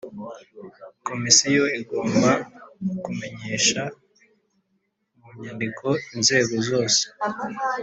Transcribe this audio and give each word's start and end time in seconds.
Komisiyo 1.07 1.63
igomba 1.81 2.31
kumenyesha 3.03 3.81
mu 5.19 5.27
nyandiko 5.39 5.87
inzego 6.15 6.55
zose 6.69 7.01